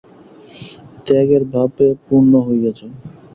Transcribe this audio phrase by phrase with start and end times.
[1.05, 2.91] ত্যাগের ভাবে পূর্ণ হইয়া যাও।